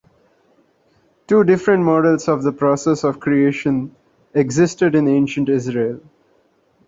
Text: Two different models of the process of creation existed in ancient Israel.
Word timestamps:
Two 1.27 1.43
different 1.43 1.83
models 1.83 2.27
of 2.27 2.41
the 2.41 2.51
process 2.51 3.03
of 3.03 3.19
creation 3.19 3.95
existed 4.33 4.95
in 4.95 5.07
ancient 5.07 5.47
Israel. 5.47 5.99